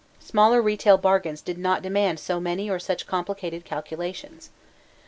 [0.19, 4.49] Smaller retail bargains did not demand so many or such complicated calculations.